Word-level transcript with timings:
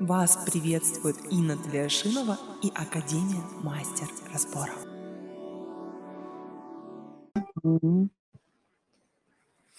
Вас 0.00 0.36
приветствует 0.44 1.16
Инна 1.30 1.56
Тлешинова 1.56 2.36
и 2.64 2.68
Академия 2.70 3.42
Мастер 3.62 4.08
Разборов. 4.32 4.76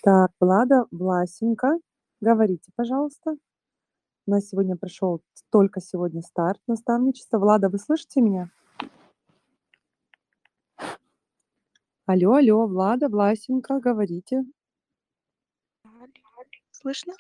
Так, 0.02 0.32
Влада, 0.40 0.86
Власенко, 0.92 1.80
говорите, 2.22 2.72
пожалуйста. 2.78 3.36
У 4.26 4.32
нас 4.32 4.48
сегодня 4.48 4.78
прошел 4.78 5.22
только 5.52 5.82
сегодня 5.82 6.22
старт 6.22 6.62
наставничества. 6.66 7.38
Влада, 7.38 7.68
вы 7.68 7.78
слышите 7.78 8.22
меня? 8.22 8.50
Алло, 12.06 12.36
алло, 12.36 12.68
Влада, 12.68 13.10
Власенко, 13.10 13.82
говорите. 13.82 14.46
Слышно? 16.72 17.14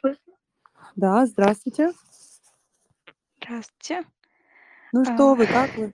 Да, 0.95 1.25
здравствуйте. 1.25 1.91
Здравствуйте. 3.45 4.03
Ну 4.91 5.01
А. 5.01 5.05
что 5.05 5.35
вы, 5.35 5.45
как 5.45 5.77
вы? 5.77 5.93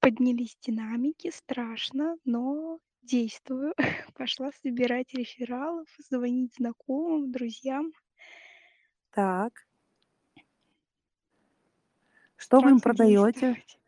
Поднялись 0.00 0.56
динамики, 0.62 1.30
страшно, 1.30 2.16
но 2.24 2.78
действую. 3.02 3.74
Пошла 4.14 4.50
собирать 4.62 5.12
рефералов, 5.12 5.86
звонить 6.08 6.54
знакомым, 6.54 7.30
друзьям. 7.30 7.92
Так. 9.10 9.66
Что 12.36 12.60
вы 12.60 12.70
им 12.70 12.78
Страшно 12.78 12.94
продаете? 12.94 13.40
действовать. 13.40 13.78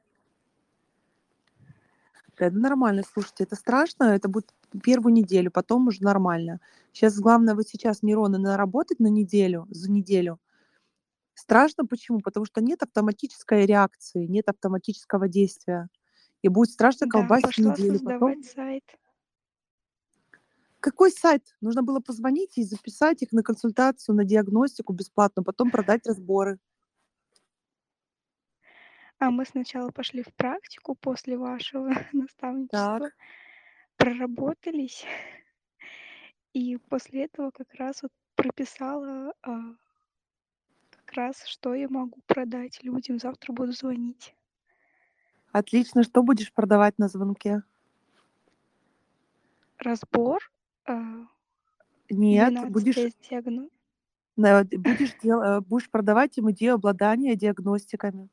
Это 2.37 2.55
нормально, 2.55 3.03
слушайте, 3.03 3.45
это 3.45 3.57
страшно, 3.57 4.05
это 4.05 4.29
будет 4.29 4.53
первую 4.83 5.15
неделю, 5.15 5.51
потом 5.51 5.89
уже 5.89 6.03
нормально. 6.03 6.61
Сейчас 6.93 7.19
главное 7.19 7.55
вот 7.55 7.67
сейчас 7.67 8.03
нейроны 8.03 8.37
наработать 8.37 9.01
на 9.01 9.07
неделю, 9.07 9.67
за 9.71 9.91
неделю. 9.91 10.39
Страшно 11.37 11.87
почему? 11.87 12.21
Потому 12.21 12.47
что 12.47 12.63
нет 12.63 12.83
автоматической 12.83 13.67
реакции, 13.67 14.27
нет 14.27 14.49
автоматического 14.49 15.29
действия. 15.29 15.89
И 16.43 16.49
будет 16.49 16.71
страшно 16.71 17.07
Да, 17.07 17.09
колбасить 17.09 17.41
пошла 17.41 17.77
неделю. 17.77 18.01
Потом 18.01 18.37
сайт. 18.43 18.85
какой 20.81 21.11
сайт? 21.11 21.55
Нужно 21.61 21.83
было 21.83 22.01
позвонить 22.01 22.57
и 22.57 22.63
записать 22.65 23.23
их 23.23 23.33
на 23.33 23.43
консультацию, 23.43 24.15
на 24.17 24.25
диагностику 24.25 24.93
бесплатно, 24.95 25.43
потом 25.43 25.71
продать 25.71 26.07
разборы. 26.07 26.59
А 29.19 29.31
мы 29.31 29.45
сначала 29.45 29.91
пошли 29.91 30.23
в 30.23 30.33
практику 30.35 30.95
после 30.95 31.37
вашего 31.37 31.91
наставничества, 32.13 33.11
Так. 33.11 33.13
проработались, 33.97 35.05
и 36.53 36.77
после 36.77 37.25
этого 37.25 37.51
как 37.51 37.75
раз 37.75 38.03
вот 38.03 38.13
прописала 38.35 39.33
а, 39.43 39.61
как 41.07 41.17
раз, 41.17 41.45
что 41.47 41.75
я 41.75 41.89
могу 41.89 42.21
продать 42.27 42.83
людям. 42.83 43.19
Завтра 43.19 43.53
буду 43.53 43.73
звонить. 43.73 44.35
Отлично. 45.53 46.03
Что 46.03 46.23
будешь 46.23 46.53
продавать 46.53 46.99
на 46.99 47.09
звонке? 47.09 47.63
Разбор, 49.79 50.41
а, 50.87 50.95
Нет, 52.11 52.49
12 52.51 52.73
будешь, 52.73 52.95
тест 52.95 53.17
диагно- 53.31 53.69
на- 54.37 54.65
будешь, 54.65 55.15
дел- 55.23 55.43
э, 55.43 55.61
будешь 55.61 55.91
продавать 55.91 56.37
им 56.39 56.51
идею 56.51 56.75
обладания 56.75 57.37
диагностиками. 57.37 58.29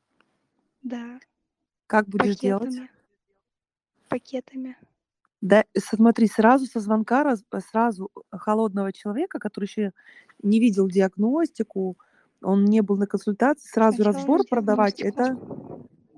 Да, 0.82 1.18
Как 1.86 2.08
будешь 2.08 2.36
делать? 2.36 2.64
пакетами. 2.64 2.90
Пакетами. 4.08 4.76
Да, 5.40 5.64
смотри, 5.78 6.26
сразу 6.26 6.66
со 6.66 6.80
звонка, 6.80 7.22
раз- 7.22 7.44
э, 7.52 7.60
сразу 7.60 8.10
холодного 8.32 8.92
человека, 8.92 9.38
который 9.38 9.66
еще 9.66 9.92
не 10.42 10.58
видел 10.60 10.88
диагностику, 10.88 11.98
он 12.44 12.64
не 12.64 12.82
был 12.82 12.96
на 12.96 13.06
консультации, 13.06 13.68
сразу 13.68 13.96
Сначала 13.96 14.16
разбор 14.16 14.40
продавать, 14.48 15.00
это, 15.00 15.38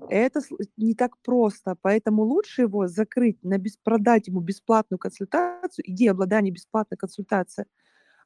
это 0.09 0.41
не 0.77 0.93
так 0.93 1.17
просто. 1.23 1.75
Поэтому 1.81 2.23
лучше 2.23 2.63
его 2.63 2.87
закрыть, 2.87 3.43
на 3.43 3.57
бес, 3.57 3.77
продать 3.83 4.27
ему 4.27 4.41
бесплатную 4.41 4.99
консультацию, 4.99 5.89
идея 5.89 6.11
обладания 6.11 6.51
бесплатной 6.51 6.97
консультацией, 6.97 7.67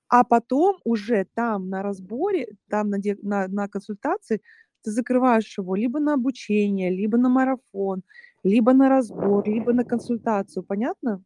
а 0.07 0.23
потом 0.23 0.77
уже 0.83 1.25
там 1.33 1.69
на 1.69 1.83
разборе, 1.83 2.55
там 2.69 2.89
на, 2.89 2.97
на, 3.21 3.47
на 3.47 3.67
консультации 3.67 4.41
ты 4.83 4.91
закрываешь 4.91 5.57
его 5.57 5.75
либо 5.75 5.99
на 5.99 6.15
обучение, 6.15 6.89
либо 6.89 7.17
на 7.17 7.29
марафон, 7.29 8.03
либо 8.43 8.73
на 8.73 8.89
разбор, 8.89 9.47
либо 9.47 9.73
на 9.73 9.85
консультацию. 9.85 10.63
Понятно? 10.63 11.23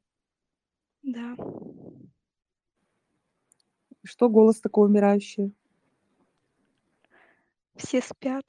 Да. 1.04 1.36
Что 4.04 4.30
голос 4.30 4.60
такой 4.60 4.88
умирающий? 4.88 5.54
Все 7.76 8.02
спят. 8.02 8.46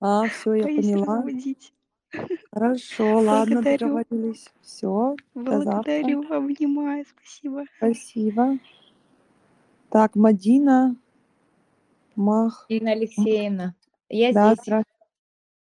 А, 0.00 0.28
все, 0.28 0.54
я 0.54 0.64
Боюсь 0.64 0.86
поняла. 0.86 1.16
разбудить. 1.16 1.72
Хорошо, 2.52 3.18
ладно, 3.18 3.62
договорились. 3.62 4.48
Все, 4.60 5.16
до. 5.34 5.42
Благодарю, 5.42 6.32
обнимаю, 6.32 7.04
спасибо. 7.06 7.64
Спасибо. 7.78 8.58
Так, 9.90 10.14
Мадина, 10.14 10.96
Мах. 12.14 12.66
Ирина 12.68 12.92
Алексеевна, 12.92 13.74
я 14.08 14.32
Да, 14.32 14.54
здесь. 14.54 14.68
А, 14.68 14.82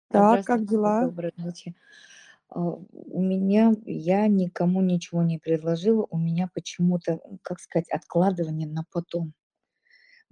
Так, 0.09 0.45
как 0.45 0.61
Здравствуйте, 0.61 0.71
дела? 0.71 1.01
доброй 1.07 1.33
ночи. 1.37 1.75
А, 2.51 2.61
У 2.61 3.23
меня, 3.23 3.73
я 3.87 4.27
никому 4.27 4.83
ничего 4.83 5.23
не 5.23 5.39
предложила, 5.39 6.07
у 6.11 6.19
меня 6.19 6.51
почему-то, 6.53 7.19
как 7.41 7.61
сказать, 7.61 7.89
откладывание 7.91 8.69
на 8.69 8.84
потом. 8.93 9.33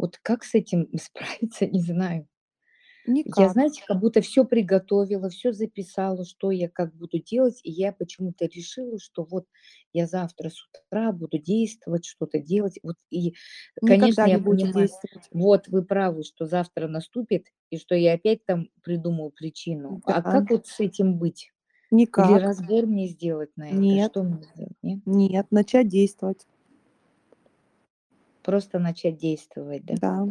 Вот 0.01 0.19
как 0.23 0.45
с 0.45 0.55
этим 0.55 0.89
справиться, 0.99 1.67
не 1.67 1.81
знаю. 1.83 2.29
Я, 3.25 3.49
Никак. 3.49 3.51
знаете, 3.51 3.83
как 3.87 4.01
будто 4.01 4.23
все 4.23 4.45
приготовила, 4.47 5.29
все 5.29 5.53
записала, 5.53 6.25
что 6.25 6.51
я 6.51 6.69
как 6.71 6.95
буду 6.95 7.19
делать, 7.23 7.61
и 7.65 7.71
я 7.71 7.93
почему-то 7.93 8.47
решила, 8.47 8.99
что 8.99 9.25
вот 9.25 9.47
я 9.93 10.07
завтра 10.07 10.49
с 10.49 10.57
утра 10.89 11.13
буду 11.13 11.39
действовать, 11.39 12.07
что-то 12.07 12.39
делать. 12.39 12.79
Вот 12.83 12.97
и, 13.11 13.35
конечно, 13.85 14.23
Никогда 14.23 14.29
не 14.29 14.39
я 14.39 14.41
понимаю, 14.41 14.73
действовать. 14.73 15.31
вот 15.33 15.69
вы 15.69 15.85
правы, 15.85 16.23
что 16.25 16.47
завтра 16.47 16.89
наступит, 16.89 17.49
и 17.71 17.77
что 17.79 17.95
я 17.95 18.15
опять 18.15 18.45
там 18.47 18.71
придумаю 18.83 19.31
причину. 19.31 20.01
А 20.07 20.23
Да. 20.23 20.23
как 20.23 20.51
вот 20.51 20.67
с 20.67 20.81
этим 20.81 21.19
быть? 21.19 21.53
Или 22.17 22.33
Никак. 22.33 22.35
разбор 22.35 22.87
мне 22.87 23.09
сделать 23.09 23.53
на 23.57 23.79
это? 23.79 23.99
Нет. 23.99 24.13
Что 24.13 24.23
мне 24.25 24.43
сделать? 24.45 24.77
Нет? 24.83 25.01
Нет, 25.07 25.47
начать 25.51 25.89
действовать. 25.89 26.47
Просто 28.43 28.79
начать 28.79 29.19
действовать, 29.19 29.85
да? 29.85 29.95
Да. 30.01 30.27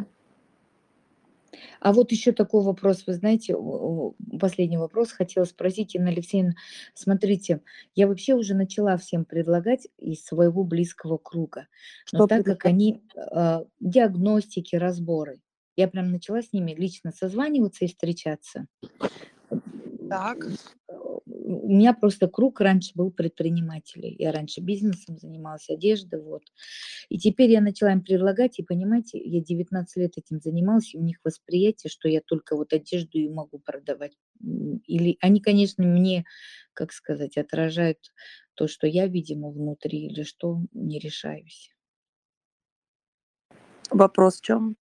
А 1.80 1.92
вот 1.92 2.12
еще 2.12 2.32
такой 2.32 2.62
вопрос, 2.62 3.04
вы 3.06 3.14
знаете, 3.14 3.56
последний 4.38 4.76
вопрос 4.76 5.12
хотела 5.12 5.44
спросить, 5.44 5.94
Инна 5.94 6.10
Алексеевна, 6.10 6.52
смотрите, 6.94 7.60
я 7.94 8.06
вообще 8.06 8.34
уже 8.34 8.54
начала 8.54 8.96
всем 8.96 9.24
предлагать 9.24 9.88
из 9.98 10.24
своего 10.24 10.64
близкого 10.64 11.18
круга, 11.18 11.66
но 12.12 12.20
Что 12.20 12.26
так 12.28 12.44
как 12.44 12.66
они 12.66 13.02
э, 13.14 13.64
диагностики, 13.80 14.76
разборы, 14.76 15.40
я 15.76 15.88
прям 15.88 16.10
начала 16.10 16.42
с 16.42 16.52
ними 16.52 16.72
лично 16.72 17.12
созваниваться 17.12 17.84
и 17.84 17.88
встречаться. 17.88 18.66
Так. 20.08 20.38
У 21.52 21.68
меня 21.68 21.94
просто 21.94 22.28
круг 22.28 22.60
раньше 22.60 22.92
был 22.94 23.10
предпринимателей. 23.10 24.14
Я 24.18 24.30
раньше 24.30 24.60
бизнесом 24.60 25.18
занималась, 25.18 25.68
одеждой, 25.68 26.22
вот. 26.22 26.42
И 27.08 27.18
теперь 27.18 27.50
я 27.50 27.60
начала 27.60 27.92
им 27.92 28.02
предлагать, 28.02 28.58
и 28.58 28.62
понимаете, 28.62 29.20
я 29.22 29.40
19 29.40 29.96
лет 29.96 30.12
этим 30.16 30.40
занималась, 30.40 30.94
и 30.94 30.98
у 30.98 31.02
них 31.02 31.18
восприятие, 31.24 31.90
что 31.90 32.08
я 32.08 32.20
только 32.20 32.54
вот 32.54 32.72
одежду 32.72 33.18
и 33.18 33.28
могу 33.28 33.58
продавать. 33.58 34.12
Или 34.86 35.16
они, 35.20 35.40
конечно, 35.40 35.84
мне, 35.84 36.24
как 36.72 36.92
сказать, 36.92 37.36
отражают 37.36 37.98
то, 38.54 38.68
что 38.68 38.86
я, 38.86 39.08
видимо, 39.08 39.50
внутри, 39.50 40.06
или 40.06 40.22
что, 40.22 40.60
не 40.72 41.00
решаюсь. 41.00 41.70
Вопрос 43.90 44.38
в 44.38 44.44
чем? 44.44 44.76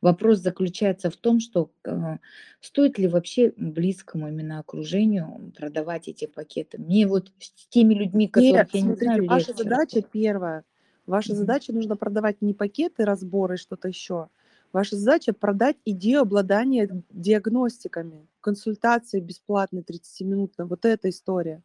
Вопрос 0.00 0.38
заключается 0.38 1.10
в 1.10 1.16
том, 1.16 1.40
что 1.40 1.70
э, 1.84 2.16
стоит 2.60 2.98
ли 2.98 3.08
вообще 3.08 3.52
близкому 3.56 4.28
именно 4.28 4.58
окружению 4.58 5.52
продавать 5.56 6.08
эти 6.08 6.26
пакеты. 6.26 6.78
Мне 6.78 7.06
вот 7.06 7.32
с 7.38 7.68
теми 7.68 7.94
людьми, 7.94 8.28
Нет, 8.34 8.68
которых 8.68 8.72
я 8.72 8.80
не 8.82 8.94
смотрите, 8.94 9.22
знаю, 9.22 9.24
ваша 9.26 9.52
легче 9.64 10.00
задача 10.00 10.02
первая. 10.02 10.64
Ваша 11.06 11.34
Мгм. 11.34 11.34
задача 11.34 11.72
нужно 11.72 11.96
продавать 11.96 12.40
не 12.42 12.54
пакеты, 12.54 13.04
разборы, 13.04 13.56
что-то 13.56 13.88
еще. 13.88 14.28
Ваша 14.72 14.96
задача 14.96 15.32
продать 15.32 15.76
идею 15.84 16.20
обладания 16.20 16.88
диагностиками, 17.10 18.28
консультации 18.40 19.20
бесплатной 19.20 19.82
30-минутной. 19.82 20.66
Вот 20.66 20.84
эта 20.84 21.08
история. 21.08 21.62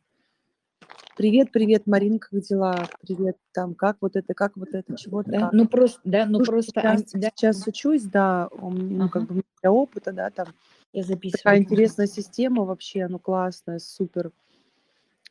Привет, 1.18 1.54
привет, 1.54 1.88
Маринка, 1.88 2.28
как 2.30 2.42
дела? 2.42 2.90
Привет, 3.02 3.38
там, 3.54 3.74
как 3.74 3.96
вот 4.02 4.18
это, 4.18 4.34
как 4.34 4.58
вот 4.58 4.74
это, 4.74 4.98
чего 4.98 5.24
ты, 5.24 5.32
Да, 5.32 5.40
как? 5.40 5.54
ну 5.54 5.66
просто, 5.66 6.02
да, 6.04 6.26
ну 6.26 6.40
Слушай, 6.40 6.50
просто, 6.50 6.72
сейчас, 6.72 7.04
да, 7.14 7.30
сейчас 7.34 7.68
учусь, 7.68 8.04
да, 8.04 8.50
ну, 8.52 9.10
как 9.10 9.24
Ага. 9.24 9.34
бы 9.34 9.44
для 9.62 9.72
опыта, 9.72 10.12
да, 10.12 10.30
там 10.30 10.48
я 10.92 11.04
такая 11.04 11.16
записываю. 11.16 11.58
интересная 11.58 12.08
система 12.08 12.66
вообще, 12.66 13.08
ну, 13.08 13.18
классная, 13.18 13.80
супер. 13.80 14.34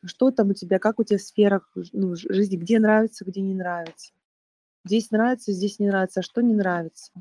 Что 0.03 0.31
там 0.31 0.49
у 0.49 0.53
тебя, 0.55 0.79
как 0.79 0.99
у 0.99 1.03
тебя 1.03 1.19
в 1.19 1.21
сферах 1.21 1.71
ну, 1.93 2.15
жизни, 2.15 2.57
где 2.57 2.79
нравится, 2.79 3.23
где 3.23 3.41
не 3.41 3.53
нравится? 3.53 4.11
Здесь 4.85 5.11
нравится, 5.11 5.51
здесь 5.51 5.77
не 5.77 5.87
нравится, 5.87 6.21
а 6.21 6.23
что 6.23 6.41
не 6.41 6.55
нравится? 6.55 7.11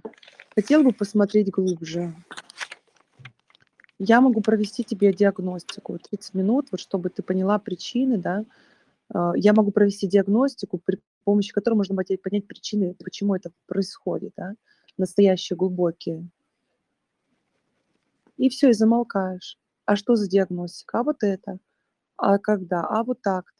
Хотел 0.54 0.82
бы 0.82 0.92
посмотреть 0.92 1.50
глубже. 1.50 2.14
Я 3.98 4.20
могу 4.20 4.40
провести 4.40 4.82
тебе 4.82 5.12
диагностику 5.12 5.98
30 5.98 6.34
минут, 6.34 6.68
вот 6.70 6.80
чтобы 6.80 7.10
ты 7.10 7.22
поняла 7.22 7.58
причины, 7.58 8.18
да. 8.18 8.44
А, 9.12 9.32
я 9.36 9.52
могу 9.52 9.70
провести 9.70 10.06
диагностику, 10.08 10.78
при 10.78 11.00
помощи 11.24 11.52
которой 11.52 11.74
можно 11.74 11.94
понять, 11.94 12.22
понять 12.22 12.46
причины, 12.46 12.94
почему 12.94 13.34
это 13.34 13.50
происходит, 13.66 14.32
да, 14.36 14.54
настоящие, 14.96 15.56
глубокие. 15.56 16.28
И 18.36 18.48
все, 18.48 18.70
и 18.70 18.72
замолкаешь. 18.72 19.58
А 19.86 19.96
что 19.96 20.16
за 20.16 20.28
диагностика? 20.28 21.00
А 21.00 21.02
вот 21.04 21.22
это. 21.22 21.58
А 22.16 22.38
когда? 22.38 22.84
А 22.86 23.04
вот 23.04 23.22
так. 23.22 23.54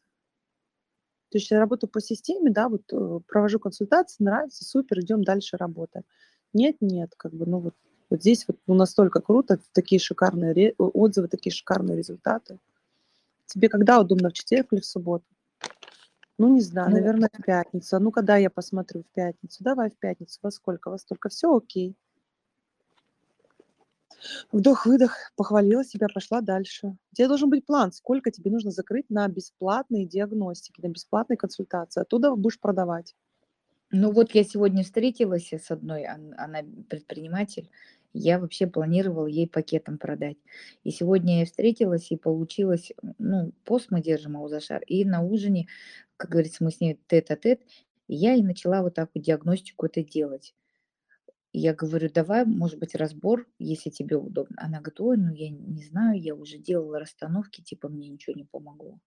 То 1.30 1.38
есть 1.38 1.50
я 1.50 1.58
работаю 1.58 1.90
по 1.90 2.00
системе, 2.00 2.50
да, 2.50 2.68
вот 2.68 2.82
э, 2.92 3.20
провожу 3.26 3.58
консультации, 3.58 4.22
нравится, 4.22 4.64
супер, 4.64 5.00
идем 5.00 5.24
дальше 5.24 5.56
работаем. 5.56 6.04
Нет, 6.52 6.76
нет, 6.80 7.12
как 7.16 7.34
бы, 7.34 7.44
ну 7.46 7.58
вот, 7.58 7.74
вот 8.14 8.20
здесь 8.20 8.44
вот 8.46 8.56
ну, 8.68 8.74
настолько 8.74 9.20
круто, 9.20 9.58
такие 9.72 9.98
шикарные 9.98 10.74
отзывы, 10.78 11.26
такие 11.26 11.52
шикарные 11.52 11.96
результаты. 11.96 12.60
Тебе 13.46 13.68
когда 13.68 14.00
удобно, 14.00 14.30
в 14.30 14.32
четверг 14.32 14.72
или 14.72 14.80
в 14.80 14.86
субботу? 14.86 15.24
Ну, 16.38 16.48
не 16.48 16.60
знаю, 16.60 16.90
Ну, 16.90 16.96
наверное, 16.96 17.28
в 17.32 17.42
пятницу. 17.42 17.96
А 17.96 18.00
ну, 18.00 18.12
когда 18.12 18.36
я 18.36 18.50
посмотрю 18.50 19.02
в 19.02 19.14
пятницу? 19.14 19.64
Давай 19.64 19.90
в 19.90 19.98
пятницу. 19.98 20.38
Во 20.42 20.50
сколько? 20.50 20.90
Во 20.90 20.98
столько? 20.98 21.28
Все 21.28 21.54
окей. 21.54 21.96
Вдох-выдох, 24.52 25.16
похвалила 25.36 25.84
себя, 25.84 26.06
пошла 26.12 26.40
дальше. 26.40 26.96
У 27.12 27.14
тебя 27.14 27.28
должен 27.28 27.50
быть 27.50 27.66
план, 27.66 27.92
сколько 27.92 28.30
тебе 28.30 28.50
нужно 28.50 28.70
закрыть 28.70 29.10
на 29.10 29.26
бесплатные 29.28 30.06
диагностики, 30.06 30.80
на 30.80 30.88
бесплатные 30.88 31.36
консультации. 31.36 32.00
Оттуда 32.00 32.34
будешь 32.34 32.60
продавать. 32.60 33.14
Ну 33.96 34.10
вот 34.10 34.32
я 34.32 34.42
сегодня 34.42 34.82
встретилась 34.82 35.52
с 35.52 35.70
одной, 35.70 36.04
она 36.04 36.62
предприниматель, 36.88 37.70
я 38.14 38.38
вообще 38.38 38.66
планировала 38.66 39.26
ей 39.26 39.48
пакетом 39.48 39.98
продать. 39.98 40.38
И 40.84 40.90
сегодня 40.90 41.40
я 41.40 41.46
встретилась 41.46 42.10
и 42.10 42.16
получилось, 42.16 42.92
ну, 43.18 43.52
пост 43.64 43.88
мы 43.90 44.00
держим 44.00 44.36
Аузашар, 44.36 44.82
и 44.86 45.04
на 45.04 45.22
ужине, 45.22 45.66
как 46.16 46.30
говорится, 46.30 46.64
мы 46.64 46.70
с 46.70 46.80
ней 46.80 46.98
тет-а-тет, 47.08 47.60
и 48.06 48.14
я 48.14 48.34
и 48.34 48.42
начала 48.42 48.82
вот 48.82 48.94
так 48.94 49.10
вот 49.14 49.22
диагностику 49.22 49.86
это 49.86 50.02
делать. 50.02 50.54
И 51.52 51.58
я 51.58 51.74
говорю, 51.74 52.08
давай, 52.08 52.44
может 52.44 52.78
быть, 52.78 52.94
разбор, 52.94 53.46
если 53.58 53.90
тебе 53.90 54.16
удобно. 54.16 54.56
Она 54.58 54.78
говорит, 54.78 55.00
ой, 55.00 55.16
ну 55.16 55.32
я 55.32 55.50
не 55.50 55.84
знаю, 55.84 56.20
я 56.20 56.34
уже 56.34 56.58
делала 56.58 57.00
расстановки, 57.00 57.62
типа 57.62 57.88
мне 57.88 58.08
ничего 58.08 58.34
не 58.34 58.44
помогло. 58.44 58.98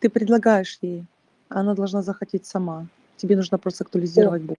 Ты 0.00 0.10
предлагаешь 0.10 0.78
ей, 0.80 1.04
она 1.48 1.74
должна 1.74 2.02
захотеть 2.02 2.46
сама. 2.46 2.88
Тебе 3.18 3.36
нужно 3.36 3.58
просто 3.58 3.84
актуализировать 3.84 4.42
боль. 4.42 4.56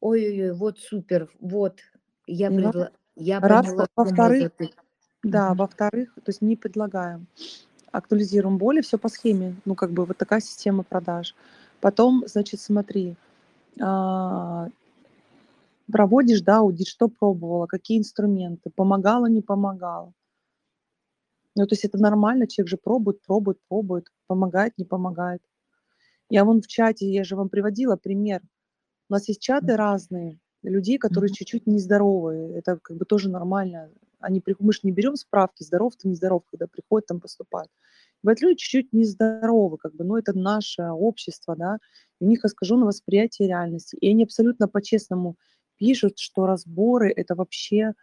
ой-ой-ой, 0.00 0.52
вот 0.52 0.78
супер, 0.78 1.28
вот, 1.40 1.80
я, 2.26 2.48
Поняла? 2.48 2.70
предла... 2.70 2.90
я 3.16 3.40
Раз, 3.40 3.66
поняла, 3.66 3.86
во-вторых, 3.96 4.52
да, 5.22 5.54
во-вторых, 5.54 6.14
то 6.14 6.28
есть 6.28 6.40
не 6.40 6.56
предлагаем. 6.56 7.26
Актуализируем 7.90 8.58
боли, 8.58 8.82
все 8.82 8.98
по 8.98 9.08
схеме. 9.08 9.56
Ну, 9.64 9.74
как 9.74 9.90
бы 9.90 10.04
вот 10.04 10.16
такая 10.16 10.40
система 10.40 10.84
продаж. 10.84 11.34
Потом, 11.80 12.22
значит, 12.26 12.60
смотри, 12.60 13.16
а, 13.80 14.68
проводишь, 15.90 16.42
да, 16.42 16.58
аудит, 16.58 16.86
что 16.86 17.08
пробовала, 17.08 17.66
какие 17.66 17.98
инструменты, 17.98 18.70
помогало, 18.70 19.26
не 19.26 19.42
помогало. 19.42 20.12
Ну, 21.56 21.66
то 21.66 21.72
есть 21.72 21.84
это 21.84 21.98
нормально, 21.98 22.46
человек 22.46 22.70
же 22.70 22.76
пробует, 22.76 23.20
пробует, 23.22 23.58
пробует, 23.68 24.06
помогает, 24.28 24.74
не 24.78 24.84
помогает. 24.84 25.42
Я 26.30 26.44
вон 26.44 26.60
в 26.60 26.66
чате, 26.66 27.10
я 27.10 27.24
же 27.24 27.36
вам 27.36 27.48
приводила 27.48 27.96
пример. 27.96 28.42
У 29.10 29.14
нас 29.14 29.28
есть 29.28 29.40
чаты 29.42 29.76
разные, 29.76 30.38
людей, 30.62 30.98
которые 30.98 31.28
Мгм. 31.30 31.34
чуть-чуть 31.34 31.66
нездоровые. 31.66 32.58
Это 32.58 32.78
как 32.82 32.96
бы 32.98 33.04
тоже 33.04 33.30
нормально. 33.30 33.90
Они, 34.20 34.42
мы 34.60 34.72
же 34.72 34.80
не 34.84 34.92
берем 34.92 35.16
справки, 35.16 35.62
здоров 35.62 35.96
ты, 35.96 36.08
нездоров, 36.08 36.44
когда 36.50 36.66
приходят, 36.66 37.06
там 37.06 37.20
поступают. 37.20 37.70
Бывают 38.22 38.40
люди 38.42 38.56
чуть-чуть 38.58 38.92
нездоровы, 38.92 39.78
как 39.78 39.94
бы, 39.94 40.04
но 40.04 40.18
это 40.18 40.36
наше 40.36 40.82
общество, 40.84 41.56
да, 41.56 41.78
у 42.20 42.26
них 42.26 42.44
искаженное 42.44 42.86
восприятие 42.86 43.48
реальности. 43.48 43.96
И 44.00 44.10
они 44.10 44.24
абсолютно 44.24 44.68
по-честному 44.68 45.36
пишут, 45.76 46.18
что 46.18 46.46
разборы– 46.46 47.12
это 47.16 47.36
вообще 47.36 47.94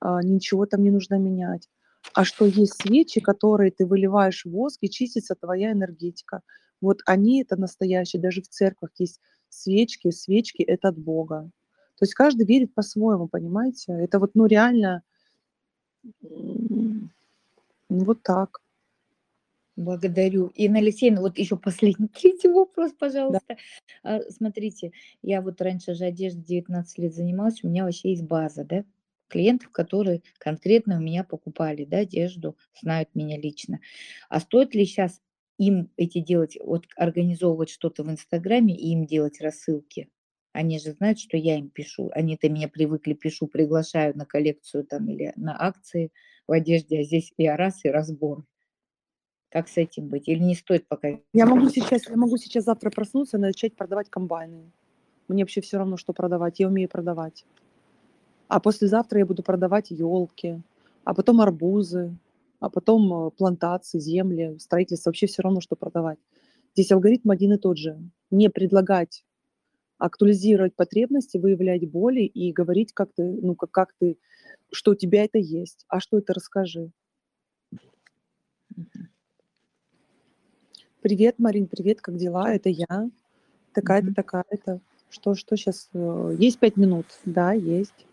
а, 0.00 0.22
ничего 0.22 0.66
там 0.66 0.82
не 0.82 0.90
нужно 0.90 1.16
менять. 1.16 1.68
А 2.14 2.24
что 2.24 2.46
есть 2.46 2.82
свечи, 2.82 3.20
которые 3.20 3.72
ты 3.72 3.86
выливаешь 3.86 4.44
в 4.44 4.50
воск, 4.52 4.78
и 4.82 4.90
чистится 4.90 5.34
твоя 5.34 5.72
энергетика. 5.72 6.42
Вот 6.84 7.00
они 7.06 7.42
это 7.42 7.56
настоящие. 7.56 8.22
Даже 8.22 8.42
в 8.42 8.48
церквах 8.48 8.90
есть 8.98 9.20
свечки. 9.48 10.10
Свечки– 10.10 10.62
это 10.64 10.88
от 10.88 10.98
Бога. 10.98 11.50
То 11.98 12.04
есть 12.04 12.14
каждый 12.14 12.44
верит 12.46 12.74
по-своему, 12.74 13.28
понимаете? 13.28 13.92
Это 13.92 14.18
вот, 14.18 14.32
ну, 14.34 14.46
реально, 14.46 15.02
ну, 16.22 17.08
вот 17.88 18.22
так. 18.22 18.60
Благодарю. 19.76 20.52
Инна 20.54 20.78
Алексеевна, 20.78 21.20
вот 21.20 21.36
еще 21.38 21.56
последний, 21.56 22.08
третий 22.08 22.48
вопрос, 22.52 22.92
Да. 22.92 22.96
пожалуйста. 22.98 23.56
А, 24.02 24.20
Смотрите, 24.30 24.92
я 25.22 25.40
вот 25.40 25.60
раньше 25.60 25.94
же 25.94 26.04
одеждой 26.04 26.44
19 26.44 26.98
лет 26.98 27.14
занималась, 27.14 27.62
у 27.64 27.68
меня 27.68 27.84
вообще 27.84 28.10
есть 28.10 28.22
база, 28.22 28.64
да, 28.64 28.84
клиентов, 29.28 29.70
которые 29.70 30.22
конкретно 30.38 30.98
у 30.98 31.00
меня 31.00 31.24
покупали, 31.24 31.84
да, 31.84 31.98
одежду, 31.98 32.56
знают 32.80 33.08
меня 33.14 33.36
лично. 33.36 33.80
А 34.28 34.38
стоит 34.38 34.74
ли 34.76 34.84
сейчас 34.84 35.20
им 35.58 35.90
эти 35.96 36.20
делать, 36.20 36.56
вот 36.62 36.86
организовывать 36.96 37.70
что-то 37.70 38.02
в 38.02 38.10
Инстаграме 38.10 38.76
и 38.76 38.92
им 38.92 39.06
делать 39.06 39.40
рассылки? 39.40 40.08
Они 40.52 40.78
же 40.78 40.92
знают, 40.92 41.18
что 41.18 41.36
я 41.36 41.58
им 41.58 41.68
пишу. 41.68 42.10
Они-то 42.14 42.48
меня 42.48 42.68
привыкли, 42.68 43.14
пишу, 43.14 43.48
приглашаю 43.48 44.16
на 44.16 44.24
коллекцию 44.24 44.84
там 44.84 45.08
или 45.08 45.32
на 45.36 45.60
акции 45.60 46.12
в 46.46 46.52
одежде, 46.52 47.00
а 47.00 47.02
здесь 47.02 47.32
и 47.36 47.48
раз, 47.48 47.84
и 47.84 47.88
разбор. 47.88 48.44
Как 49.50 49.68
с 49.68 49.76
этим 49.76 50.08
быть? 50.08 50.28
Или 50.28 50.38
не 50.38 50.54
стоит 50.54 50.86
пока? 50.86 51.08
Я 51.32 51.46
могу 51.46 51.68
сейчас, 51.70 52.08
я 52.08 52.16
могу 52.16 52.36
сейчас 52.36 52.64
завтра 52.64 52.90
проснуться 52.90 53.36
и 53.36 53.40
начать 53.40 53.74
продавать 53.74 54.10
комбайны. 54.10 54.70
Мне 55.28 55.42
вообще 55.42 55.60
все 55.60 55.78
равно, 55.78 55.96
что 55.96 56.12
продавать. 56.12 56.60
Я 56.60 56.68
умею 56.68 56.88
продавать. 56.88 57.46
А 58.48 58.60
послезавтра 58.60 59.20
я 59.20 59.26
буду 59.26 59.42
продавать 59.42 59.90
елки, 59.90 60.60
а 61.04 61.14
потом 61.14 61.40
арбузы, 61.40 62.16
а 62.64 62.70
потом 62.70 63.12
э, 63.12 63.30
плантации, 63.30 63.98
земли, 63.98 64.58
строительство. 64.58 65.10
Вообще 65.10 65.26
все 65.26 65.42
равно, 65.42 65.60
что 65.60 65.76
продавать. 65.76 66.18
Здесь 66.74 66.90
алгоритм 66.92 67.30
один 67.30 67.52
и 67.52 67.58
тот 67.58 67.76
же. 67.76 67.98
Не 68.30 68.48
предлагать 68.48 69.24
актуализировать 69.98 70.74
потребности, 70.74 71.36
выявлять 71.36 71.88
боли 71.90 72.22
и 72.22 72.52
говорить, 72.52 72.92
как 72.92 73.10
ты, 73.14 73.22
ну, 73.22 73.54
как, 73.54 73.70
как 73.70 73.92
ты, 73.98 74.18
что 74.72 74.92
у 74.92 74.94
тебя 74.94 75.24
это 75.24 75.38
есть. 75.38 75.84
А 75.88 76.00
что 76.00 76.18
это, 76.18 76.32
расскажи. 76.32 76.90
Привет, 81.00 81.38
Марин, 81.38 81.66
привет, 81.66 82.00
как 82.00 82.16
дела? 82.16 82.52
Это 82.52 82.70
я. 82.70 83.10
Такая-то, 83.72 84.14
такая-то. 84.14 84.80
Что, 85.10 85.34
что 85.34 85.56
сейчас? 85.56 85.90
Есть 86.38 86.58
пять 86.58 86.76
минут? 86.76 87.06
Да, 87.26 87.52
есть. 87.52 88.06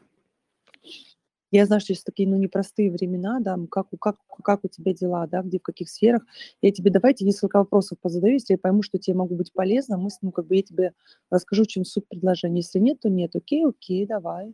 Я 1.52 1.66
знаю, 1.66 1.82
что 1.82 1.94
сейчас 1.94 2.04
такие, 2.06 2.30
ну, 2.30 2.38
непростые 2.38 2.90
времена, 2.92 3.40
да, 3.42 3.58
как, 3.70 3.88
у- 3.92 3.98
как, 3.98 4.18
как 4.44 4.64
у 4.64 4.70
тебя 4.70 4.94
дела, 4.94 5.28
да, 5.28 5.42
где, 5.42 5.60
в 5.60 5.64
каких 5.64 5.90
сферах. 5.90 6.24
Я 6.62 6.72
тебе 6.72 6.92
давайте 6.92 7.26
несколько 7.26 7.58
вопросов 7.58 8.00
позадаю, 8.00 8.34
если 8.34 8.54
я 8.54 8.58
пойму, 8.58 8.82
что 8.84 8.98
тебе 8.98 9.18
могу 9.18 9.36
быть 9.36 9.52
полезна, 9.54 9.98
мы, 9.98 10.10
с- 10.10 10.20
ну, 10.22 10.32
как 10.32 10.48
бы 10.48 10.56
я 10.56 10.64
тебе 10.64 10.94
расскажу, 11.30 11.66
чем 11.66 11.84
суть 11.86 12.08
предложения. 12.08 12.58
Если 12.62 12.80
нет, 12.80 13.02
то 13.02 13.10
нет. 13.10 13.36
Окей, 13.36 13.66
окей, 13.66 14.06
давай. 14.06 14.54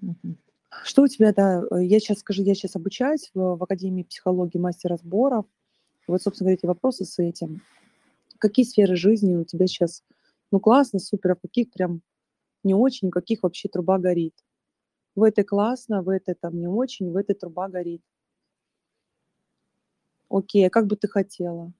Мгм. 0.00 0.36
Что 0.84 1.02
у 1.02 1.08
тебя, 1.08 1.32
да, 1.32 1.62
э, 1.70 1.84
я 1.84 1.98
сейчас 2.00 2.18
скажу, 2.18 2.42
я 2.42 2.54
сейчас 2.54 2.76
обучаюсь 2.76 3.30
в, 3.34 3.56
в 3.56 3.62
Академии 3.62 4.02
психологии 4.02 4.58
мастера 4.58 4.96
сборов. 4.96 5.46
Вот, 6.06 6.22
собственно 6.22 6.46
говоря, 6.46 6.58
эти 6.58 6.66
вопросы 6.66 7.04
с 7.04 7.18
этим. 7.18 7.62
Какие 8.38 8.66
сферы 8.66 8.96
жизни 8.96 9.36
у 9.36 9.44
тебя 9.44 9.66
сейчас, 9.66 10.04
ну, 10.52 10.60
классно, 10.60 10.98
супер, 10.98 11.32
а 11.32 11.36
каких 11.36 11.70
прям 11.72 12.02
не 12.64 12.74
очень, 12.74 13.10
каких 13.10 13.42
вообще 13.42 13.68
труба 13.68 13.98
горит? 13.98 14.34
В 15.16 15.22
этой 15.22 15.44
классно, 15.44 16.02
в 16.02 16.10
этой 16.10 16.34
там 16.34 16.58
не 16.60 16.68
очень, 16.68 17.10
в 17.10 17.16
этой 17.16 17.34
труба 17.34 17.68
горит. 17.68 18.02
Окей, 20.28 20.66
а 20.66 20.70
как 20.70 20.86
бы 20.86 20.96
ты 20.96 21.08
хотела? 21.08 21.72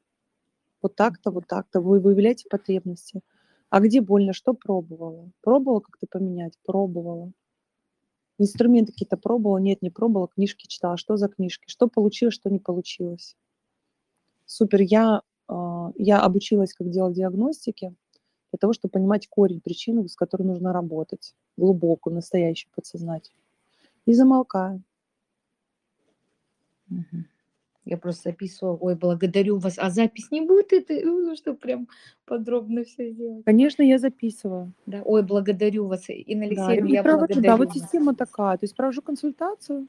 Вот 0.81 0.97
так-то, 0.97 1.31
вот 1.31 1.47
так-то. 1.47 1.81
Вы 1.83 2.01
выявляете 2.01 2.49
потребности. 2.49 3.21
А 3.69 3.81
где 3.81 4.01
больно? 4.01 4.33
Что 4.33 4.55
пробовала? 4.55 5.31
Пробовала 5.43 5.81
как-то 5.81 6.07
поменять? 6.07 6.59
Пробовала. 6.65 7.33
Инструменты 8.39 8.93
какие-то 8.93 9.19
пробовала? 9.19 9.59
Нет, 9.59 9.83
не 9.83 9.91
пробовала. 9.91 10.29
Книжки 10.29 10.67
читала. 10.67 10.97
Что 10.97 11.19
за 11.19 11.29
книжки? 11.29 11.65
Что 11.69 11.89
получилось, 11.89 12.35
что 12.35 12.49
не 12.49 12.59
получилось? 12.59 13.37
Супер. 14.47 14.81
Я, 14.81 15.23
а, 15.49 15.93
я 15.97 16.23
обучилась, 16.23 16.73
как 16.73 16.89
делать 16.89 17.15
диагностики 17.15 17.95
для 18.53 18.59
того, 18.59 18.73
чтобы 18.73 18.93
понимать 18.93 19.29
корень, 19.29 19.61
причину, 19.61 20.07
с 20.09 20.17
которой 20.17 20.43
нужно 20.43 20.73
работать. 20.73 21.35
Глубокую, 21.57 22.15
настоящую, 22.15 22.71
подсознательную. 22.75 23.43
И 24.07 24.13
замолкаю. 24.13 24.83
Мгм. 26.89 27.27
Я 27.85 27.97
просто 27.99 28.31
записывала, 28.31 28.77
ой, 28.77 28.97
благодарю 28.97 29.59
вас, 29.59 29.79
а 29.79 29.91
запись 29.91 30.33
не 30.33 30.41
будет 30.41 30.73
это, 30.73 30.93
ну, 31.05 31.37
что 31.37 31.55
прям 31.55 31.89
подробно 32.25 32.85
все 32.85 33.13
сделать. 33.13 33.45
Конечно, 33.45 33.83
я 33.83 33.99
записываю. 33.99 34.73
Да, 34.87 35.03
ой, 35.05 35.23
благодарю 35.23 35.87
вас, 35.87 36.09
Инна 36.09 36.47
Да, 36.49 36.67
Алексеевна, 36.67 36.91
и 36.91 36.93
я 36.93 37.03
провожу, 37.03 37.27
благодарю 37.27 37.47
да, 37.47 37.57
вот 37.57 37.69
вас. 37.69 37.77
система 37.77 38.15
такая. 38.15 38.59
То 38.59 38.65
есть 38.65 38.75
провожу 38.75 39.03
консультацию, 39.03 39.87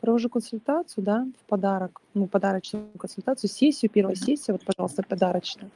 провожу 0.00 0.30
консультацию, 0.30 1.04
да, 1.04 1.26
в 1.42 1.44
подарок, 1.46 2.00
ну, 2.14 2.26
подарочную 2.26 2.88
консультацию, 2.98 3.50
сессию, 3.50 3.90
первая 3.90 4.16
сессия, 4.16 4.52
вот, 4.52 4.64
пожалуйста, 4.64 5.02
подарочная. 5.02 5.70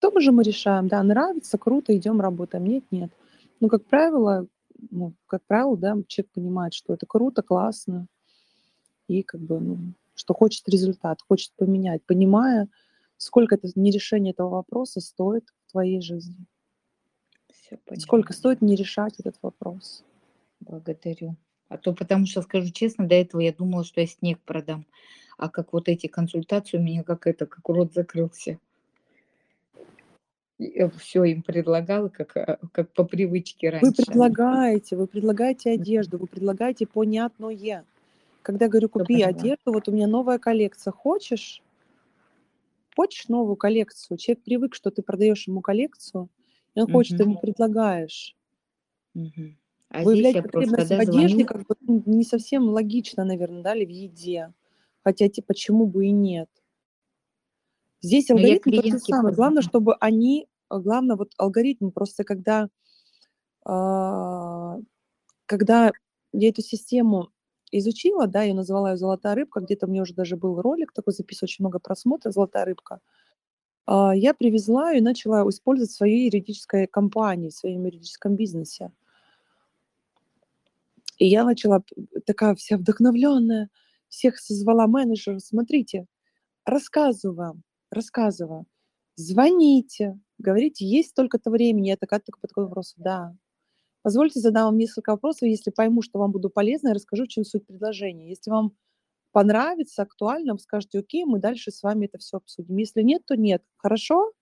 Потом 0.00 0.16
уже 0.16 0.32
мы 0.32 0.42
решаем, 0.42 0.88
да, 0.88 1.02
нравится, 1.02 1.58
круто, 1.58 1.96
идем 1.96 2.20
работаем, 2.20 2.66
нет, 2.66 2.84
нет. 2.90 3.12
Ну, 3.60 3.68
как 3.68 3.84
правило, 3.86 4.46
ну, 4.90 5.14
как 5.26 5.42
правило, 5.46 5.76
да, 5.76 5.96
человек 6.06 6.32
понимает, 6.32 6.74
что 6.74 6.94
это 6.94 7.06
круто, 7.06 7.42
классно, 7.42 8.06
и 9.08 9.22
как 9.22 9.40
бы, 9.40 9.60
ну, 9.60 9.78
что 10.14 10.34
хочет 10.34 10.68
результат, 10.68 11.20
хочет 11.26 11.52
поменять, 11.56 12.02
понимая, 12.04 12.68
сколько 13.16 13.54
это 13.54 13.68
не 13.74 13.90
решение 13.90 14.32
этого 14.32 14.50
вопроса 14.50 15.00
стоит 15.00 15.44
в 15.66 15.72
твоей 15.72 16.00
жизни. 16.00 16.46
Все 17.52 17.78
поняла. 17.78 18.02
Сколько 18.02 18.32
стоит 18.32 18.62
не 18.62 18.76
решать 18.76 19.18
этот 19.18 19.36
вопрос. 19.42 20.04
Благодарю. 20.60 21.36
А 21.68 21.78
то 21.78 21.92
потому 21.92 22.26
что, 22.26 22.42
скажу 22.42 22.70
честно, 22.70 23.08
до 23.08 23.14
этого 23.14 23.40
я 23.40 23.52
думала, 23.52 23.84
что 23.84 24.00
я 24.00 24.06
снег 24.06 24.40
продам. 24.44 24.86
А 25.36 25.48
как 25.50 25.72
вот 25.72 25.88
эти 25.88 26.06
консультации 26.06 26.78
у 26.78 26.82
меня 26.82 27.02
как 27.02 27.26
это, 27.26 27.46
как 27.46 27.68
рот 27.68 27.92
закрылся. 27.92 28.58
Все 30.98 31.24
им 31.24 31.42
предлагала, 31.42 32.08
как, 32.08 32.36
а, 32.36 32.58
как 32.72 32.92
по 32.94 33.04
привычке 33.04 33.70
Вы 33.80 33.92
раньше. 33.92 33.92
предлагаете, 33.92 34.96
вы 34.96 35.06
предлагаете 35.06 35.70
одежду, 35.70 36.16
вы 36.18 36.26
предлагаете 36.26 36.86
понятное. 36.86 37.84
Когда 38.42 38.68
говорю, 38.68 38.88
купи 38.88 39.22
поняла. 39.22 39.22
одежду, 39.22 39.72
вот 39.72 39.88
у 39.88 39.92
меня 39.92 40.06
новая 40.06 40.38
коллекция, 40.38 40.92
хочешь? 40.92 41.62
Хочешь 42.96 43.28
новую 43.28 43.56
коллекцию? 43.56 44.16
Человек 44.18 44.42
привык, 44.44 44.74
что 44.74 44.90
ты 44.90 45.02
продаешь 45.02 45.46
ему 45.46 45.60
коллекцию, 45.60 46.28
и 46.74 46.80
он 46.80 46.88
хочет, 46.88 47.16
ты 47.16 47.22
Мгм. 47.22 47.24
ему 47.24 47.36
предлагаешь. 47.38 48.34
Мгм. 49.14 49.58
А 49.88 50.02
Выявлять 50.02 50.40
потребность 50.42 50.94
в 50.94 51.00
одежде 51.00 51.44
как 51.44 51.66
бы 51.66 51.74
ну, 51.80 52.02
не 52.06 52.22
совсем 52.24 52.64
логично, 52.68 53.24
наверное, 53.24 53.62
да, 53.62 53.74
или 53.74 53.84
в 53.86 53.88
еде. 53.90 54.52
Хотя, 55.02 55.28
типа, 55.28 55.48
почему 55.48 55.86
бы 55.86 56.06
и 56.06 56.10
нет? 56.10 56.48
Здесь 58.06 58.30
алгоритм 58.30 58.70
тот 58.70 58.84
же 58.86 58.98
самый. 59.00 59.32
Главное, 59.34 59.62
чтобы 59.62 59.96
они, 59.96 60.46
а, 60.68 60.78
главное, 60.78 61.16
вот 61.16 61.32
алгоритм 61.38 61.90
просто, 61.90 62.22
когда, 62.24 62.68
а, 63.64 64.78
когда 65.46 65.92
я 66.32 66.48
эту 66.48 66.62
систему 66.62 67.30
изучила, 67.72 68.26
да, 68.28 68.42
я 68.44 68.54
называла 68.54 68.88
ее 68.92 68.96
«Золотая 68.96 69.34
рыбка», 69.34 69.60
где-то 69.60 69.88
мне 69.88 70.02
уже 70.02 70.14
даже 70.14 70.36
был 70.36 70.60
ролик 70.62 70.92
такой, 70.92 71.14
записывал 71.14 71.46
очень 71.46 71.64
много 71.64 71.80
просмотров 71.80 72.32
«Золотая 72.34 72.64
рыбка». 72.64 73.00
А, 73.86 74.14
Я 74.14 74.34
привезла 74.34 74.92
и 74.94 75.00
начала 75.00 75.48
использовать 75.50 75.90
в 75.90 75.96
своей 75.96 76.26
юридической 76.26 76.86
компании, 76.86 77.50
в 77.50 77.54
своем 77.54 77.84
юридическом 77.86 78.36
бизнесе. 78.36 78.92
И 81.18 81.26
я 81.26 81.44
начала 81.44 81.82
такая 82.26 82.54
вся 82.54 82.76
вдохновленная, 82.76 83.70
всех 84.08 84.38
созвала 84.38 84.86
менеджеров, 84.86 85.42
смотрите, 85.42 86.06
рассказываю 86.64 87.36
вам, 87.36 87.62
рассказываю, 87.90 88.66
звоните, 89.16 90.18
говорите, 90.38 90.86
есть 90.86 91.10
столько-то 91.10 91.50
времени, 91.50 91.88
я 91.88 91.96
такая 91.96 92.20
только 92.20 92.40
по 92.40 92.48
такому 92.48 92.66
вопросу, 92.68 92.94
да. 92.96 93.34
Позвольте 94.02 94.40
задам 94.40 94.66
вам 94.66 94.78
несколько 94.78 95.10
вопросов, 95.10 95.42
если 95.42 95.70
пойму, 95.70 96.02
что 96.02 96.18
вам 96.20 96.32
буду 96.32 96.50
полезна, 96.50 96.88
я 96.88 96.94
расскажу, 96.94 97.24
в 97.24 97.28
чем 97.28 97.44
суть 97.44 97.66
предложения. 97.66 98.28
Если 98.28 98.50
вам 98.50 98.72
понравится, 99.32 100.02
актуально, 100.02 100.54
вы 100.54 100.60
скажете, 100.60 101.00
окей, 101.00 101.24
мы 101.24 101.40
дальше 101.40 101.70
с 101.72 101.82
вами 101.82 102.06
это 102.06 102.18
все 102.18 102.38
обсудим. 102.38 102.76
Если 102.76 103.02
нет, 103.02 103.22
то 103.26 103.36
нет. 103.36 103.62
Хорошо? 103.76 104.32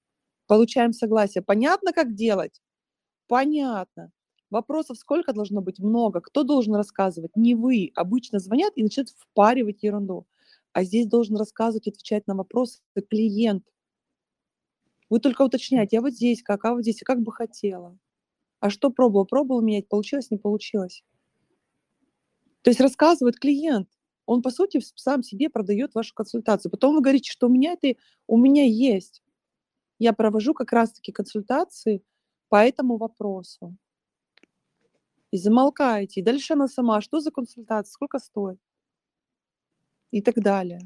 Получаем 0.46 0.92
согласие. 0.92 1.42
Понятно, 1.42 1.92
как 1.92 2.14
делать? 2.14 2.60
Понятно. 3.28 4.12
Вопросов 4.50 4.98
сколько 4.98 5.32
должно 5.32 5.62
быть? 5.62 5.78
Много. 5.80 6.20
Кто 6.20 6.44
должен 6.44 6.74
рассказывать? 6.76 7.36
Не 7.36 7.54
вы. 7.54 7.90
Обычно 7.96 8.38
звонят 8.38 8.72
и 8.76 8.82
начинают 8.82 9.10
впаривать 9.10 9.82
ерунду. 9.82 10.26
А 10.74 10.82
здесь 10.82 11.06
должен 11.06 11.36
рассказывать, 11.36 11.86
отвечать 11.86 12.26
на 12.26 12.34
вопросы 12.34 12.80
клиент. 13.08 13.64
Вы 15.08 15.20
только 15.20 15.42
уточняете, 15.42 15.98
а 15.98 16.00
вот 16.00 16.14
здесь 16.14 16.42
как, 16.42 16.64
а 16.64 16.74
вот 16.74 16.82
здесь, 16.82 17.00
как 17.04 17.22
бы 17.22 17.30
хотела. 17.30 17.96
А 18.58 18.70
что 18.70 18.90
пробовала? 18.90 19.24
Пробовала 19.24 19.60
менять, 19.60 19.88
получилось, 19.88 20.32
не 20.32 20.36
получилось. 20.36 21.04
То 22.62 22.70
есть 22.70 22.80
рассказывает 22.80 23.38
клиент. 23.38 23.88
Он, 24.26 24.42
по 24.42 24.50
сути, 24.50 24.80
сам 24.96 25.22
себе 25.22 25.48
продает 25.48 25.94
вашу 25.94 26.12
консультацию. 26.12 26.72
Потом 26.72 26.96
вы 26.96 27.02
говорите, 27.02 27.30
что 27.30 27.46
у 27.46 27.50
меня 27.50 27.74
это 27.80 27.96
у 28.26 28.36
меня 28.36 28.64
есть. 28.64 29.22
Я 30.00 30.12
провожу 30.12 30.54
как 30.54 30.72
раз-таки 30.72 31.12
консультации 31.12 32.02
по 32.48 32.56
этому 32.56 32.96
вопросу. 32.96 33.76
И 35.30 35.38
замолкаете. 35.38 36.20
И 36.20 36.24
дальше 36.24 36.54
она 36.54 36.66
сама, 36.66 37.00
что 37.00 37.20
за 37.20 37.30
консультация, 37.30 37.92
сколько 37.92 38.18
стоит? 38.18 38.58
И 40.14 40.22
так 40.22 40.36
далее. 40.36 40.78